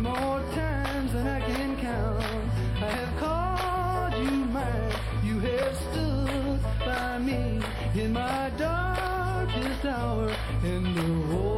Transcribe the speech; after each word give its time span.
more 0.00 0.40
times 0.54 1.12
than 1.12 1.26
I 1.26 1.40
can 1.40 1.76
count. 1.76 2.24
I 2.80 2.90
have 3.00 3.16
called 3.18 4.24
you 4.24 4.44
mine. 4.46 4.92
You 5.22 5.38
have 5.40 5.76
stood 5.76 6.60
by 6.86 7.18
me 7.18 7.60
in 7.94 8.12
my 8.12 8.50
darkest 8.56 9.84
hour 9.84 10.32
in 10.64 10.94
the 10.94 11.34
world. 11.34 11.51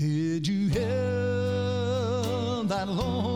Did 0.00 0.48
you 0.48 0.68
hear 0.68 0.86
that 2.64 2.88
lonesome 2.88 3.28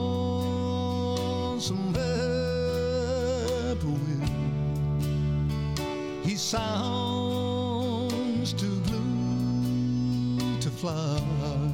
whippoorwill? 1.92 4.24
He 6.22 6.36
sounds 6.36 8.54
too 8.54 8.80
blue 8.86 10.58
to 10.60 10.70
fly. 10.70 11.73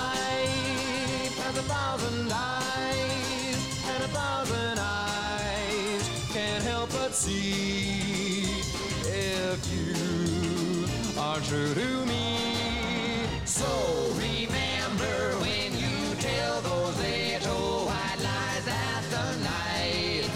life 0.00 1.36
has 1.42 1.56
a 1.58 1.62
thousand 1.62 2.32
eyes, 2.32 3.58
and 3.90 4.00
a 4.04 4.08
thousand 4.08 4.78
eyes 4.78 6.02
can't 6.32 6.64
help 6.64 6.90
but 6.92 7.12
see 7.14 8.62
if 9.06 9.58
you 9.74 9.94
are 11.20 11.40
true 11.40 11.74
to 11.74 11.90
me. 12.06 12.26
So 13.44 13.66
remember 14.26 15.16
when 15.44 15.68
you 15.84 16.14
tell 16.28 16.60
those 16.62 16.96
little 16.98 17.86
white 17.88 18.20
lies 18.28 18.64
that 18.72 19.02
the 19.14 19.26
night 19.52 20.30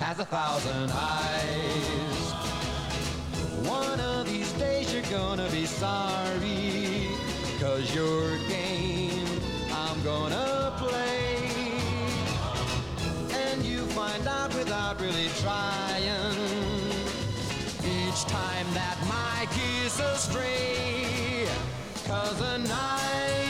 has 0.00 0.18
a 0.18 0.24
thousand 0.24 0.90
eyes. 0.92 2.26
One 3.68 4.00
of 4.00 4.26
these 4.26 4.52
days 4.52 4.92
you're 4.92 5.10
gonna 5.18 5.48
be 5.50 5.66
sorry, 5.66 7.08
cause 7.60 7.94
your 7.94 8.36
game. 8.48 8.69
really 15.00 15.28
trying. 15.40 16.36
Each 17.82 18.24
time 18.26 18.66
that 18.74 18.98
my 19.08 19.46
keys 19.54 19.98
astray, 19.98 21.46
cause 22.06 22.38
the 22.38 22.58
night 22.58 23.49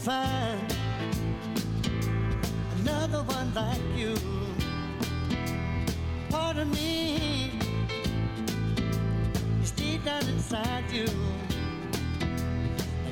find 0.00 0.74
another 2.80 3.22
one 3.24 3.52
like 3.52 3.82
you. 3.94 4.16
Part 6.30 6.56
of 6.56 6.72
me 6.72 7.52
is 9.62 9.70
deep 9.72 10.02
down 10.04 10.26
inside 10.28 10.84
you. 10.90 11.06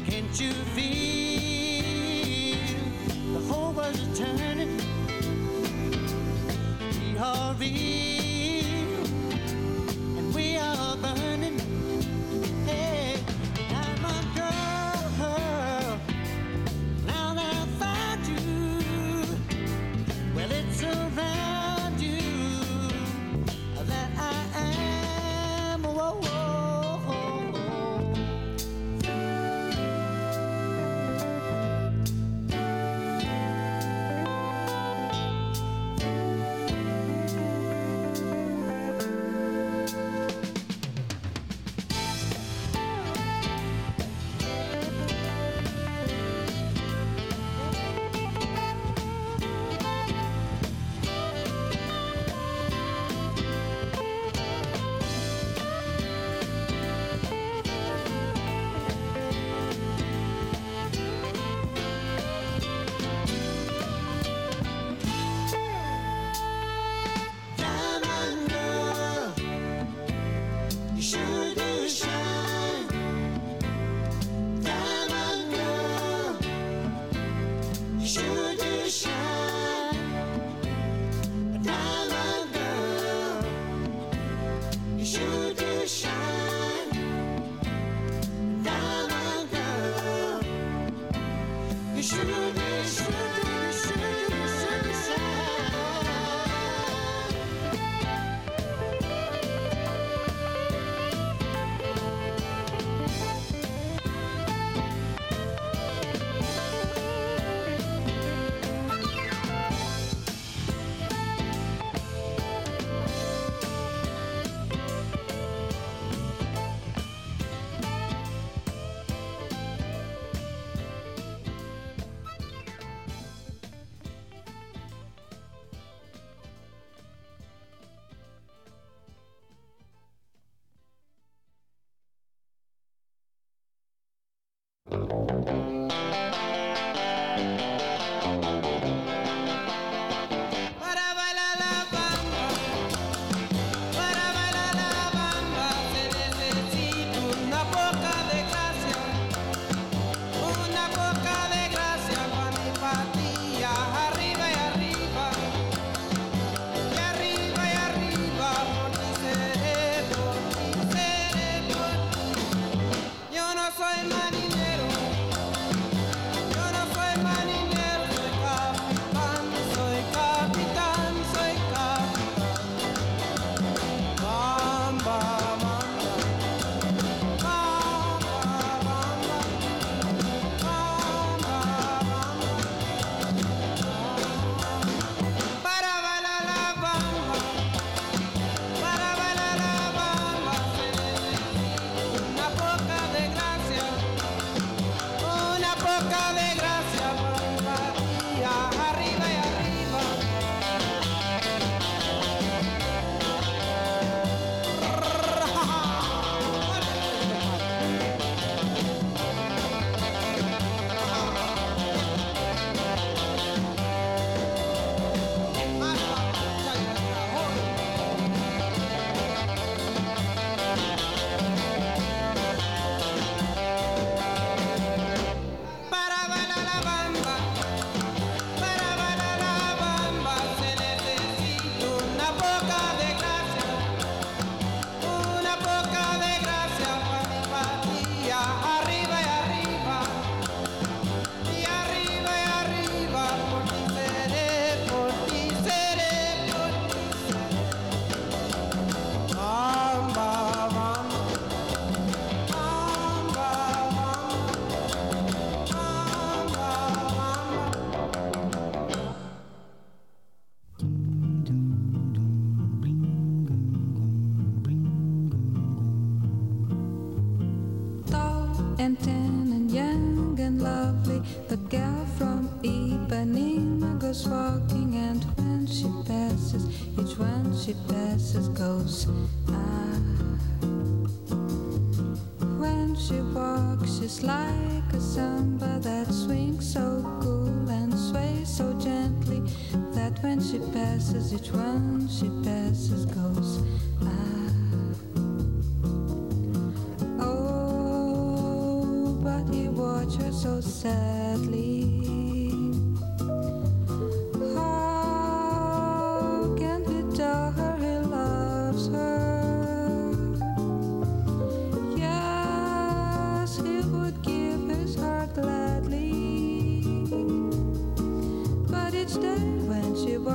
Can't 0.06 0.40
you 0.40 0.52
feel? 0.74 1.17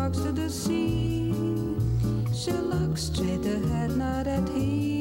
talks 0.03 0.19
to 0.19 0.31
the 0.33 0.49
sea. 0.49 1.33
She 2.33 2.51
looks 2.51 3.03
straight 3.03 3.45
ahead, 3.45 3.95
not 3.95 4.27
at 4.27 4.49
him. 4.49 4.92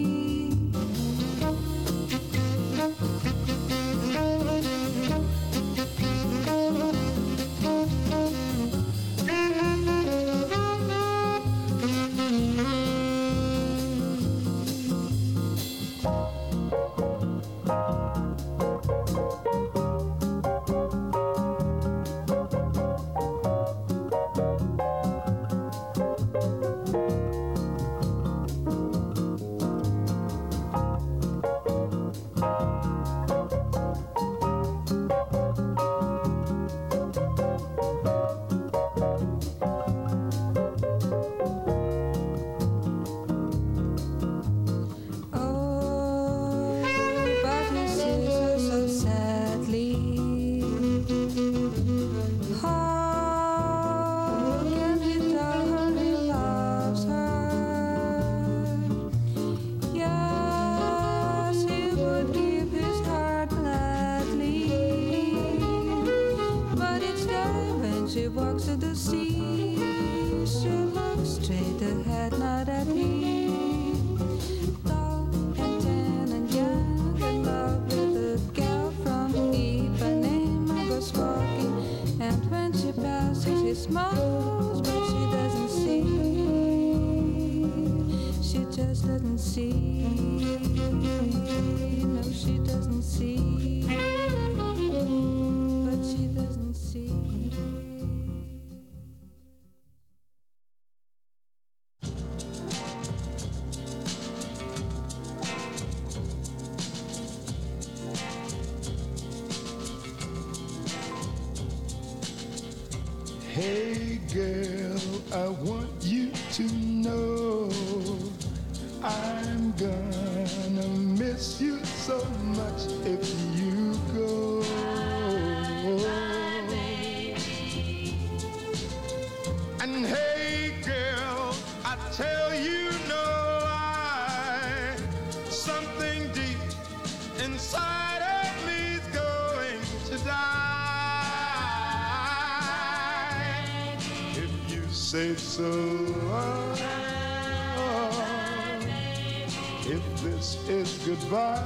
goodbye. 151.33 151.65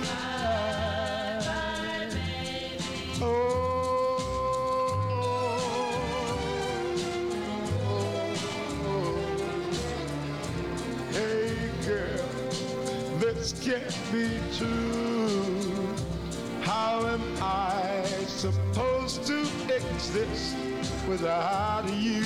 Bye, 0.00 1.40
bye, 1.44 2.08
baby. 2.08 2.78
Oh. 3.20 3.52
How 16.62 17.06
am 17.06 17.22
I 17.42 18.04
supposed 18.26 19.26
to 19.26 19.40
exist 19.68 20.56
without 21.06 21.84
you? 21.92 22.21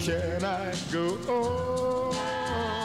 can 0.00 0.42
I 0.44 0.74
go 0.90 1.18
on? 1.28 2.79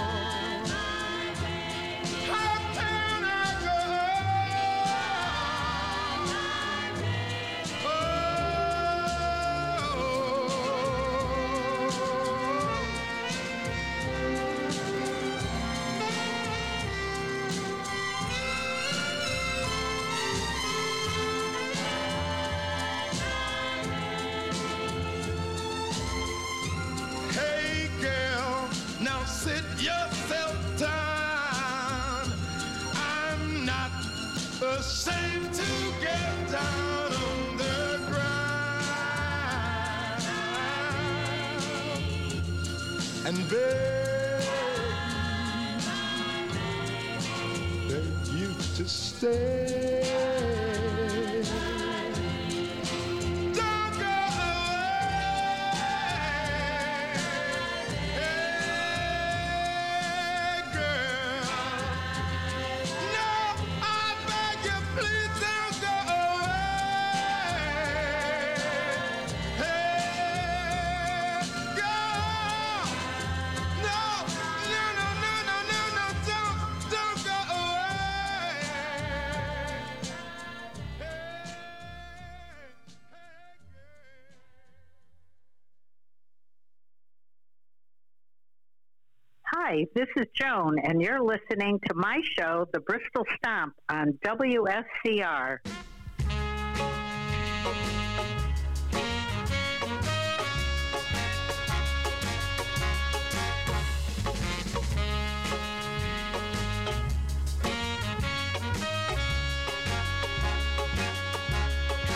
is 90.17 90.27
Joan, 90.33 90.77
and 90.79 91.01
you're 91.01 91.21
listening 91.21 91.79
to 91.87 91.93
my 91.93 92.21
show, 92.37 92.67
The 92.71 92.79
Bristol 92.79 93.25
Stomp, 93.37 93.73
on 93.89 94.13
WSCR. 94.23 95.59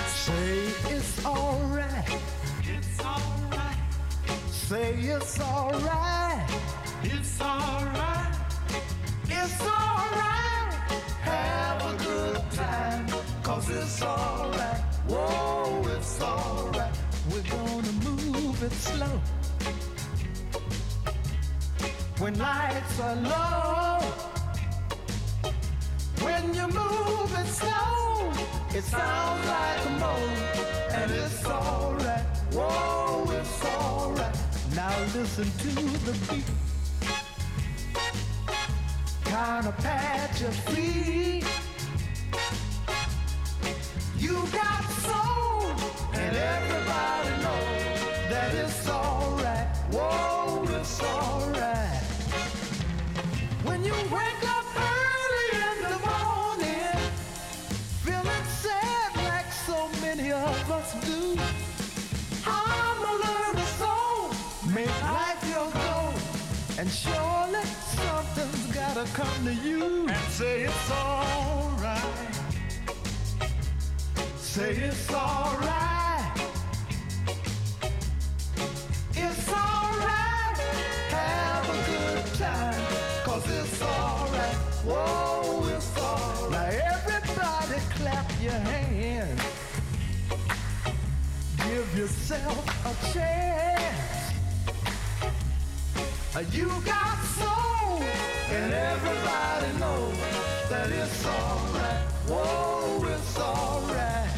Say 0.08 0.96
it's 0.96 1.26
alright. 1.26 2.22
It's 2.64 3.02
alright. 3.02 3.78
Say 4.50 4.94
it's 4.94 5.40
alright 5.40 6.29
it 18.69 18.77
slow. 18.77 19.21
When 22.19 22.38
lights 22.38 22.99
are 22.99 23.15
low, 23.15 23.99
when 26.25 26.53
you 26.53 26.67
move 26.67 27.32
it 27.41 27.47
slow, 27.47 28.32
it 28.77 28.84
sounds 28.84 29.45
like 29.47 29.86
a 29.86 29.93
moan, 30.01 30.29
and 30.91 31.12
it's 31.12 31.45
alright. 31.45 32.25
Whoa, 32.51 33.32
it's 33.39 33.65
alright. 33.65 34.36
Now 34.75 34.93
listen 35.15 35.45
to 35.45 35.71
the 36.05 36.13
beat. 36.27 36.45
Kind 39.23 39.67
of 39.67 39.77
pat 39.77 40.41
your 40.41 40.51
feet. 40.51 41.45
Gotta 69.06 69.14
come 69.14 69.46
to 69.46 69.54
you 69.54 70.08
and 70.10 70.32
say 70.32 70.64
it's 70.64 70.92
alright. 70.92 72.36
Say 74.36 74.72
it's 74.76 75.14
alright. 75.14 76.38
It's 79.16 79.50
alright. 79.50 80.58
Have 81.12 81.70
a 81.70 81.78
good 81.90 82.26
time. 82.40 82.84
Cause 83.24 83.50
it's 83.50 83.82
alright. 83.82 84.56
Whoa, 84.86 85.68
it's 85.76 85.98
alright. 85.98 86.52
Now 86.52 86.98
Everybody 86.98 87.80
clap 87.96 88.30
your 88.42 88.52
hands. 88.52 89.42
Give 91.58 91.98
yourself 91.98 92.86
a 92.86 93.14
chance. 93.14 94.18
You 96.52 96.70
got 96.86 97.18
soul, 97.38 98.02
and 98.50 98.74
everybody 98.74 99.78
knows 99.78 100.15
that 100.70 100.89
it's 100.89 101.26
alright. 101.26 102.06
Whoa, 102.28 103.04
it's 103.04 103.38
alright. 103.38 104.30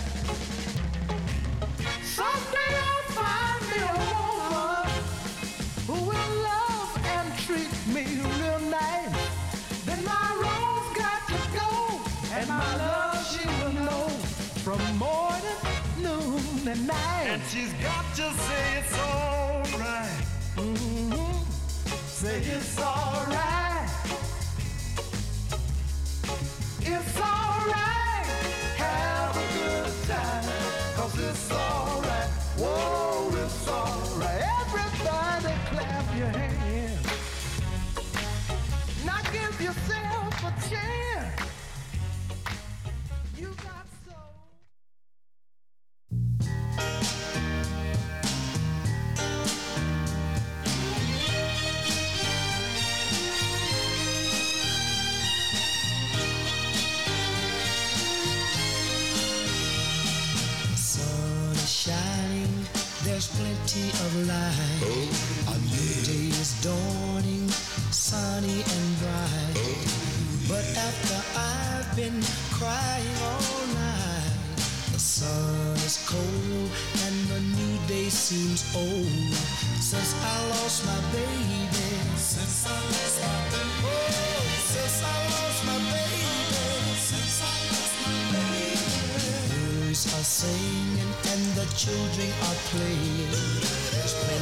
Someday 2.04 2.72
I'll 2.88 3.06
find 3.14 3.62
me 3.70 3.78
a 3.84 3.94
woman 4.10 4.90
who 5.86 5.98
will 6.10 6.34
love 6.42 6.92
and 7.06 7.28
treat 7.46 7.72
me 7.94 8.04
real 8.40 8.60
nice. 8.72 9.86
Then 9.86 10.04
my 10.04 10.28
rose 10.42 10.98
got 10.98 11.22
to 11.28 11.40
go, 11.60 12.02
and 12.34 12.48
my 12.50 12.76
love 12.78 13.20
she 13.32 13.46
will 13.48 13.74
know 13.86 14.08
from 14.66 14.82
morning, 14.98 15.60
noon, 16.00 16.68
and 16.68 16.88
night. 16.88 17.28
And 17.28 17.42
she's 17.50 17.74
got 17.74 18.06
to 18.16 18.34
say 18.34 18.80
it's 18.80 18.98
alright. 18.98 19.41
Say 22.22 22.38
it's 22.38 22.80
alright. 22.80 23.90
It's 26.82 27.20
alright. 27.20 27.51
Plenty 63.72 63.90
of 63.90 64.28
light. 64.28 64.84
Oh, 64.84 65.54
a 65.54 65.58
new 65.58 66.04
day 66.04 66.28
is 66.42 66.54
dawning, 66.62 67.48
sunny 67.92 68.64
and 68.64 69.00
bright. 69.00 69.56
Oh, 69.56 69.86
but 70.50 70.66
after 70.78 71.18
I've 71.40 71.96
been 71.96 72.22
crying 72.52 73.16
all 73.24 73.68
night, 73.74 74.58
the 74.92 75.00
sun 75.00 75.76
is 75.88 76.04
cold 76.06 76.70
and 77.06 77.16
the 77.32 77.40
new 77.40 77.88
day 77.88 78.10
seems 78.10 78.64
old. 78.76 79.34
Since 79.80 80.16
I 80.16 80.50
lost 80.50 80.86
my 80.86 81.00
baby, 81.12 81.72
since 82.18 82.66
I 82.68 82.76
lost 82.76 83.22
my 83.22 83.40
baby, 83.52 83.88
oh, 83.88 84.42
since 84.68 85.04
I 85.04 85.18
lost 85.32 85.66
my 85.66 85.78
baby, 85.96 86.28
since 87.00 87.42
I 87.42 87.56
lost 87.72 87.96
my 88.04 88.20
baby. 88.36 88.62
Birds 89.52 90.06
are 90.08 90.24
singing 90.24 91.14
and 91.32 91.44
the 91.56 91.66
children 91.76 92.30
are 92.48 92.60
playing. 92.72 92.91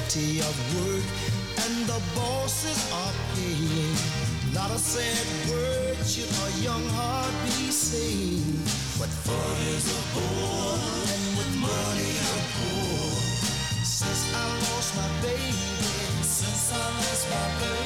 Plenty 0.09 0.39
of 0.39 0.57
work 0.73 1.05
and 1.65 1.85
the 1.85 2.01
bosses 2.15 2.81
are 2.91 3.13
paying. 3.35 3.93
Not 4.55 4.71
a 4.71 4.79
sad 4.79 5.27
word 5.47 5.97
should 6.03 6.25
a 6.25 6.49
young 6.63 6.83
heart 6.97 7.31
be 7.45 7.69
saying. 7.69 8.41
What 8.97 9.09
fun 9.09 9.57
is 9.69 9.85
a 9.85 10.01
bore 10.17 10.81
and 11.13 11.25
with 11.37 11.53
money 11.61 12.13
I'm 12.25 12.41
poor. 12.57 13.05
Since 13.85 14.33
I 14.33 14.45
lost 14.65 14.97
my 14.97 15.09
baby, 15.21 15.53
since 16.25 16.73
I 16.73 16.85
lost 17.05 17.29
my 17.29 17.45
baby, 17.61 17.78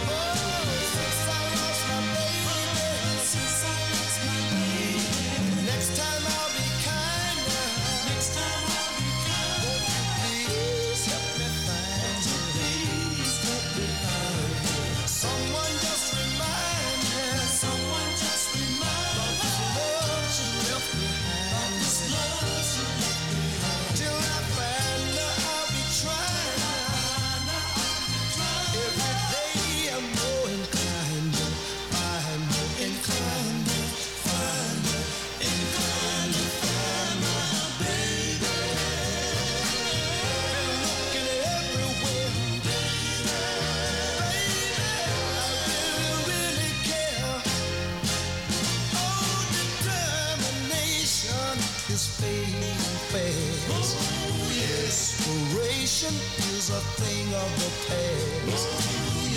past. 57.94 58.68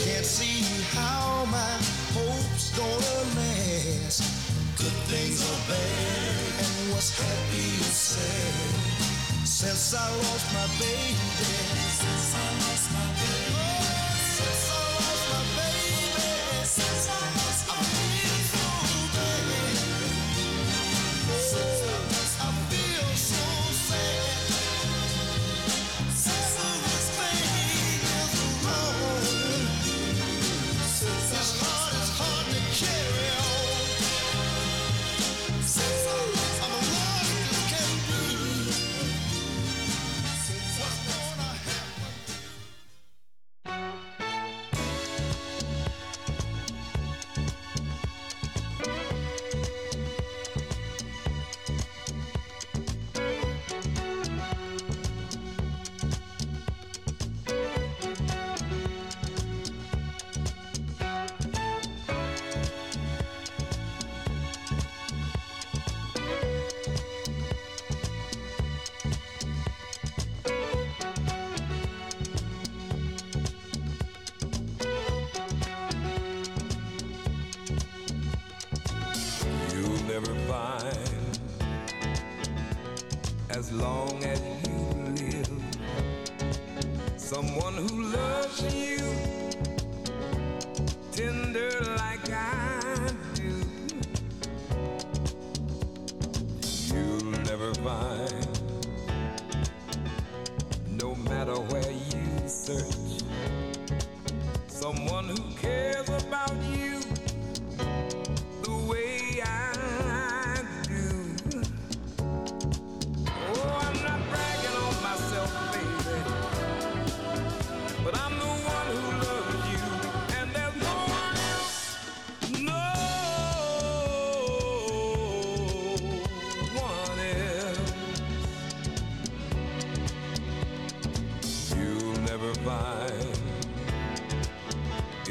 Can't 0.05 0.25
see 0.25 0.62
how 0.97 1.45
my 1.51 1.75
hopes 2.16 2.77
gonna 2.77 3.19
last. 3.37 4.23
Good 4.79 4.97
things 5.11 5.40
are 5.42 5.62
bad, 5.69 6.55
and 6.64 6.92
what's 6.92 7.11
happy 7.19 7.69
is 7.81 7.97
sad. 8.12 9.47
Since 9.47 9.95
I 9.95 10.09
lost 10.25 10.47
my 10.55 10.66
baby, 10.79 11.16
since 12.01 12.35
I 12.35 12.49
lost 12.64 12.87
my 12.92 13.07
baby, 13.21 13.36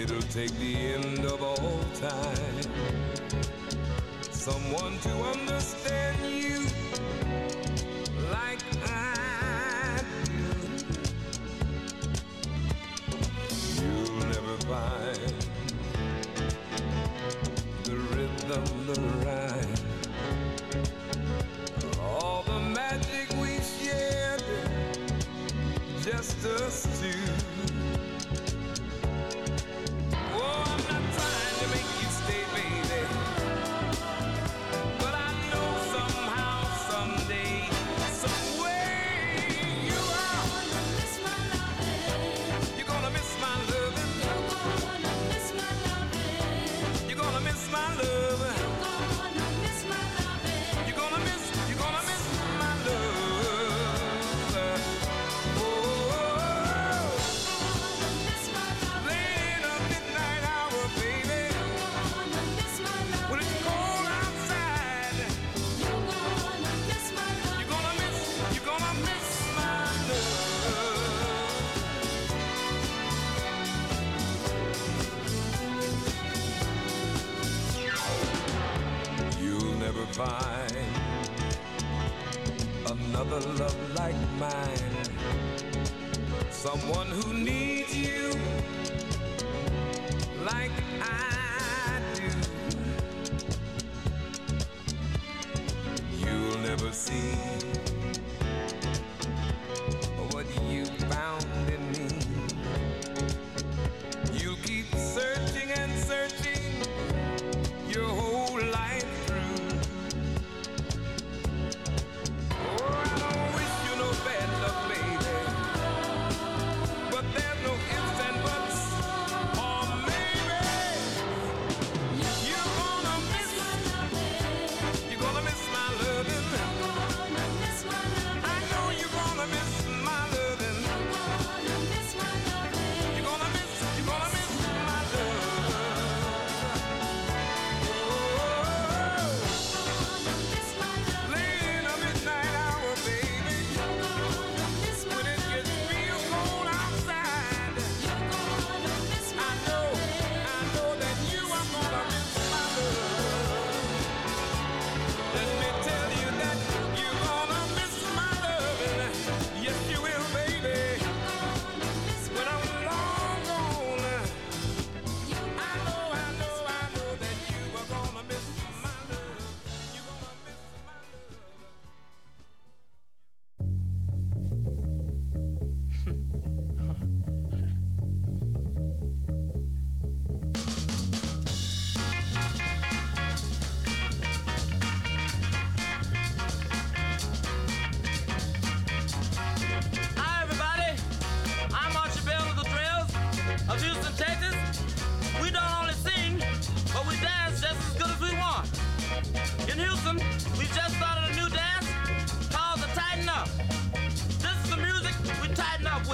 It'll 0.05 0.21
take 0.29 0.51
the 0.59 0.93
end 0.93 1.25
of 1.25 1.41
all 1.41 1.79
time. 1.99 2.61
Someone 4.21 4.99
to 4.99 5.09
understand 5.33 6.17
you 6.31 6.59
like 8.31 8.64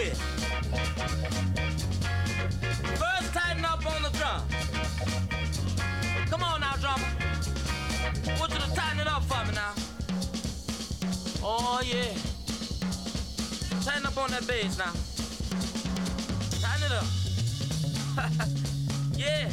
with. 0.02 0.18
First, 3.00 3.34
tighten 3.34 3.66
up 3.66 3.86
on 3.86 4.02
the 4.04 4.10
drum. 4.18 4.42
Come 6.30 6.44
on 6.44 6.62
now, 6.62 6.76
drummer. 6.78 7.08
I 8.28 8.40
want 8.40 8.54
you 8.54 8.60
to 8.60 8.76
tighten 8.76 9.00
it 9.00 9.08
up 9.08 9.24
for 9.24 9.46
me 9.46 9.54
now. 9.54 9.74
Oh, 11.44 11.82
yeah. 11.84 12.14
Tighten 13.84 14.06
up 14.06 14.18
on 14.18 14.32
that 14.32 14.48
bass 14.48 14.78
now. 14.78 14.94
Tighten 16.62 16.86
it 16.86 16.92
up. 16.92 17.06
yeah. 19.18 19.50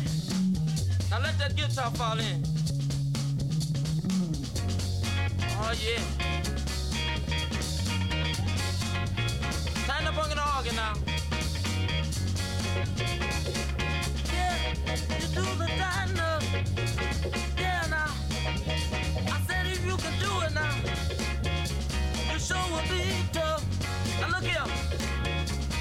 Now 1.10 1.20
let 1.20 1.38
that 1.38 1.56
guitar 1.56 1.90
fall 1.90 2.18
in. 2.18 2.42
Oh, 5.60 5.74
yeah. 5.82 6.27
you 10.68 10.76
now. 10.76 10.94
Yeah, 14.32 14.54
you 15.20 15.26
do 15.34 15.44
the 15.60 15.68
diner. 15.78 16.38
Yeah, 17.56 17.86
now. 17.90 18.12
I 19.32 19.40
said 19.46 19.66
if 19.66 19.84
you 19.86 19.96
can 19.96 20.14
do 20.18 20.32
it 20.44 20.52
now, 20.54 20.74
you 22.32 22.38
sure 22.38 22.66
will 22.70 22.88
be 22.88 23.02
tough. 23.32 23.64
Now 24.20 24.28
look 24.28 24.44
here. 24.44 24.66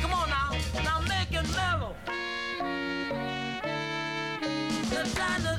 Come 0.02 0.14
on 0.14 0.30
now. 0.30 0.52
Now 0.84 1.00
make 1.02 1.32
it 1.32 1.48
mellow. 1.56 1.96
The 4.90 5.04
diner. 5.16 5.57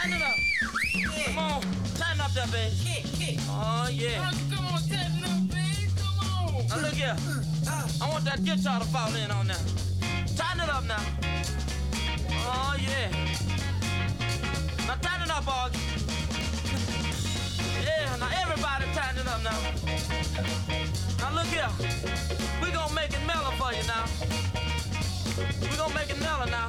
Tighten 0.00 0.16
it 0.16 0.22
up. 0.22 0.36
Yeah. 0.94 1.24
Come 1.24 1.38
on. 1.38 1.62
Tighten 1.96 2.20
up 2.20 2.32
that 2.32 2.52
bass. 2.52 2.82
Kick, 2.84 3.04
kick. 3.18 3.38
Oh, 3.48 3.88
yeah. 3.90 4.30
Come 4.54 4.66
on, 4.66 4.80
tighten 4.82 5.24
up, 5.24 5.48
bass. 5.50 5.92
Come 5.98 6.18
on. 6.54 6.68
Now, 6.68 6.78
look 6.78 6.94
here. 6.94 7.16
I 8.00 8.08
want 8.08 8.24
that 8.24 8.44
guitar 8.44 8.78
to 8.78 8.86
fall 8.86 9.12
in 9.16 9.30
on 9.32 9.48
that. 9.48 9.60
Tighten 10.36 10.60
it 10.60 10.68
up 10.68 10.84
now. 10.84 11.02
Oh, 12.46 12.76
yeah. 12.78 13.10
Now, 14.86 14.94
tighten 15.02 15.24
it 15.24 15.30
up, 15.32 15.44
Augie. 15.44 15.80
Yeah, 17.82 18.16
now 18.20 18.28
everybody 18.40 18.84
tighten 18.94 19.18
it 19.18 19.26
up 19.26 19.42
now. 19.42 19.58
Now 21.18 21.34
look 21.34 21.46
here. 21.46 21.70
We 22.62 22.70
gonna 22.70 22.94
make 22.94 23.12
it 23.12 23.26
mellow 23.26 23.50
for 23.58 23.72
you 23.72 23.82
now. 23.88 24.04
We 25.60 25.76
gonna 25.76 25.94
make 25.94 26.10
it 26.10 26.20
mellow 26.20 26.46
now. 26.46 26.68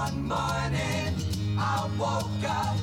One 0.00 0.28
morning 0.28 1.14
I 1.58 1.86
woke 1.98 2.44
up 2.48 2.76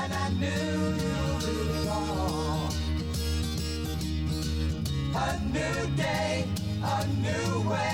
and 0.00 0.10
I 0.14 0.28
knew 0.40 0.96
you 1.04 1.22
belong. 1.42 2.72
A 5.14 5.40
new 5.52 5.94
day, 5.94 6.46
a 6.82 7.06
new 7.20 7.68
way. 7.68 7.93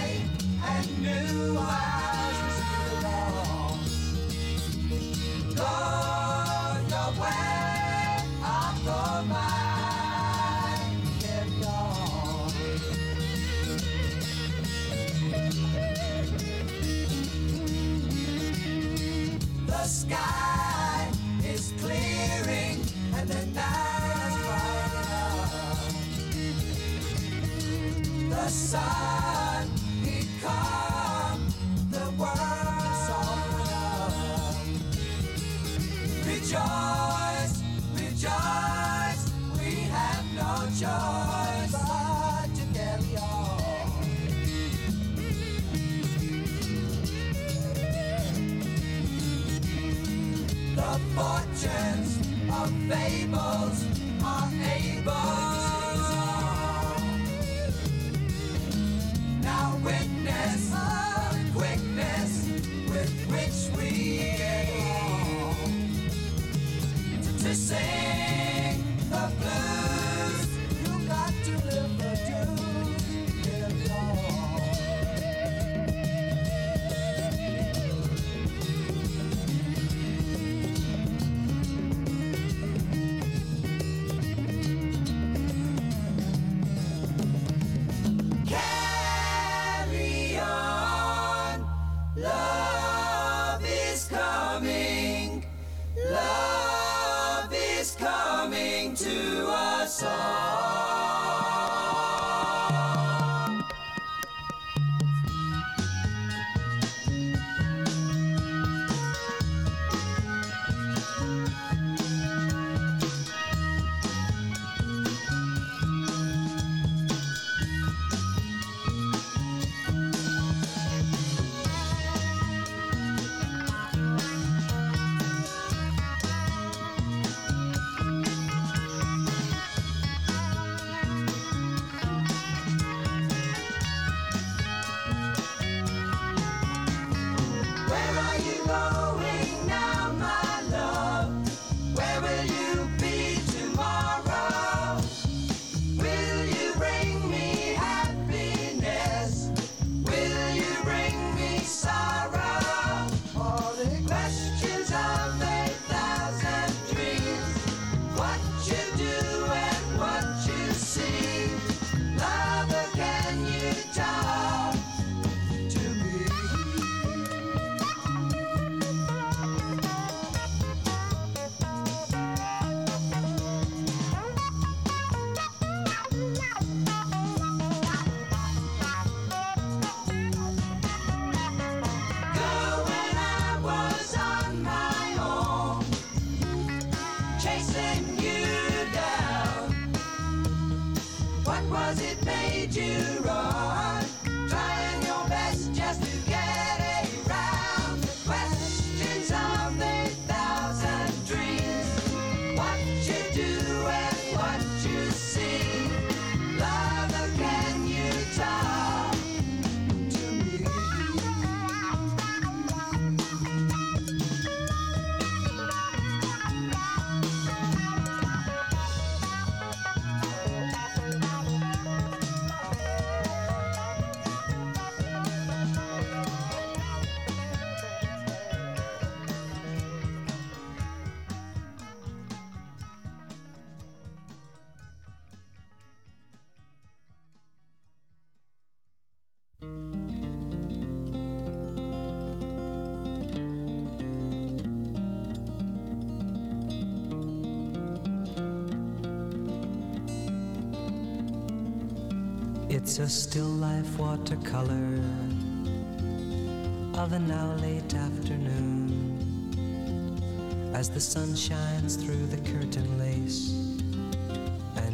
It 192.77 193.50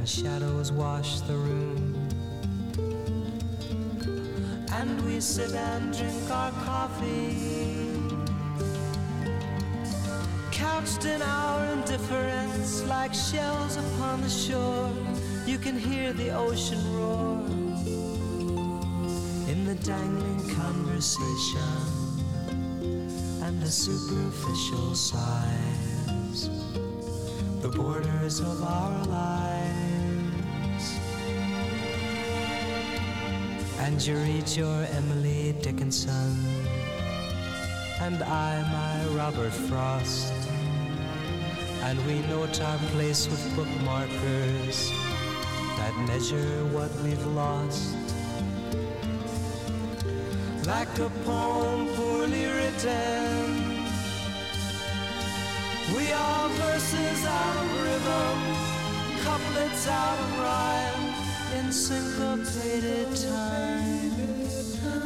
shadows 0.06 0.70
wash 0.70 1.20
the 1.22 1.34
room. 1.34 1.94
And 4.72 5.04
we 5.04 5.20
sit 5.20 5.52
and 5.52 5.92
drink 5.96 6.30
our 6.30 6.52
coffee, 6.52 7.74
couched 10.52 11.06
in 11.06 11.20
our 11.22 11.72
indifference 11.72 12.84
like 12.84 13.12
shells 13.14 13.76
upon 13.76 14.20
the 14.22 14.28
shore. 14.28 14.92
You 15.44 15.58
can 15.58 15.76
hear 15.76 16.12
the 16.12 16.30
ocean 16.30 16.80
roar 16.94 17.44
in 19.50 19.64
the 19.64 19.74
dangling 19.82 20.54
conversation 20.54 21.60
and 23.42 23.60
the 23.60 23.70
superficial 23.70 24.94
sighs, 24.94 26.48
the 27.60 27.68
borders 27.68 28.38
of 28.38 28.62
our 28.62 29.04
lives. 29.06 29.85
And 33.78 34.04
you 34.04 34.16
read 34.16 34.48
your 34.48 34.84
Emily 34.92 35.54
Dickinson, 35.62 36.36
and 38.00 38.22
I 38.22 38.62
my 38.72 39.14
Robert 39.14 39.52
Frost. 39.52 40.32
And 41.82 42.04
we 42.06 42.20
note 42.28 42.60
our 42.60 42.78
place 42.92 43.28
with 43.28 43.40
bookmarkers 43.54 44.90
that 45.76 45.94
measure 46.08 46.64
what 46.72 46.90
we've 47.02 47.26
lost. 47.26 47.94
Like 50.66 50.98
a 50.98 51.10
poem 51.24 51.86
poorly 51.94 52.46
written, 52.46 53.76
we 55.94 56.10
are 56.12 56.48
verses 56.48 57.24
out 57.24 57.56
of 57.62 57.82
rhythm, 57.84 58.38
couplets 59.22 59.86
out 59.86 60.18
of 60.18 60.38
rhyme, 60.40 61.05
syncopated 61.76 63.06
time 63.28 64.10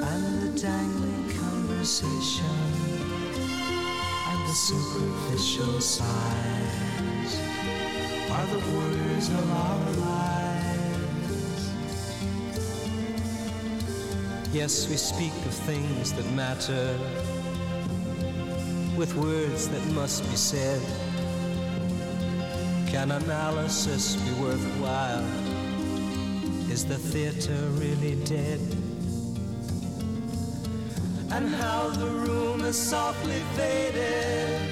and 0.07 0.41
the 0.41 0.61
dangling 0.63 1.29
conversation 1.37 2.45
and 4.29 4.49
the 4.49 4.55
superficial 4.55 5.81
sighs 5.81 7.41
are 8.31 8.47
the 8.47 8.63
words 8.77 9.29
of 9.31 9.51
our 9.51 9.91
lives. 10.07 11.71
Yes, 14.53 14.89
we 14.89 14.97
speak 14.97 15.33
of 15.47 15.53
things 15.53 16.13
that 16.13 16.31
matter 16.35 16.97
with 18.97 19.13
words 19.17 19.69
that 19.71 19.85
must 19.89 20.23
be 20.31 20.37
said. 20.37 20.81
Can 22.87 23.11
analysis 23.11 24.15
be 24.15 24.33
worthwhile? 24.41 25.40
Is 26.81 26.87
the 26.87 26.97
theater 26.97 27.61
really 27.77 28.17
dead? 28.25 28.59
And 31.31 31.47
how 31.57 31.91
the 31.91 32.07
room 32.07 32.65
is 32.65 32.79
softly 32.79 33.43
faded. 33.55 34.63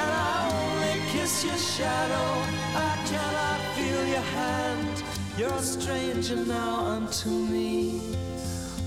And 0.00 0.10
I 0.10 0.50
only 0.50 1.00
kiss 1.12 1.44
your 1.44 1.56
shadow. 1.56 2.30
I 2.74 2.92
cannot 3.06 3.60
feel 3.76 4.04
your 4.14 4.26
hand. 4.40 5.04
You're 5.38 5.54
a 5.54 5.62
stranger 5.62 6.44
now 6.44 6.84
unto 6.96 7.28
me, 7.28 8.00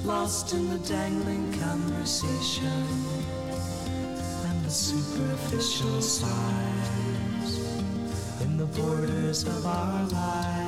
lost 0.04 0.52
in 0.52 0.68
the 0.68 0.80
dangling 0.80 1.54
conversation 1.58 2.84
and 4.48 4.66
the 4.66 4.70
superficial 4.70 6.02
sighs 6.02 7.52
in 8.42 8.58
the 8.58 8.66
borders 8.66 9.44
of 9.46 9.66
our 9.66 10.04
lives. 10.08 10.61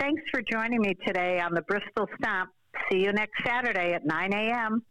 Thanks 0.00 0.22
for 0.30 0.40
joining 0.40 0.80
me 0.80 0.96
today 1.06 1.40
on 1.40 1.52
the 1.52 1.60
Bristol 1.60 2.08
Stomp. 2.16 2.48
See 2.90 3.00
you 3.00 3.12
next 3.12 3.34
Saturday 3.44 3.92
at 3.92 4.06
9 4.06 4.32
a.m. 4.32 4.82